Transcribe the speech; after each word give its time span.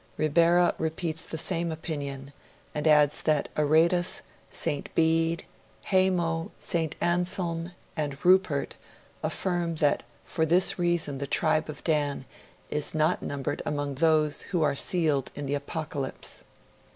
Ribera 0.17 0.73
repeats 0.79 1.27
the 1.27 1.37
same 1.37 1.71
opinion, 1.71 2.33
and 2.73 2.87
adds 2.87 3.21
that 3.21 3.49
Aretas, 3.55 4.23
St. 4.49 4.89
Bede, 4.95 5.45
Haymo, 5.91 6.49
St. 6.59 6.95
Anselm, 6.99 7.73
and 7.95 8.17
Rupert 8.25 8.73
affirm 9.21 9.75
that 9.75 10.01
for 10.25 10.43
this 10.43 10.79
reason 10.79 11.19
the 11.19 11.27
tribe 11.27 11.69
of 11.69 11.83
Dan 11.83 12.25
is 12.71 12.95
not 12.95 13.21
numbered 13.21 13.61
among 13.63 13.93
those 13.93 14.41
who 14.41 14.63
are 14.63 14.73
sealed 14.73 15.29
in 15.35 15.45
the 15.45 15.53
Apocalypse 15.53 16.45